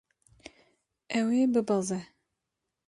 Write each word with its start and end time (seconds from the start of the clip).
Ew 1.17 1.27
ê 1.39 1.41
bibeze. 1.53 1.99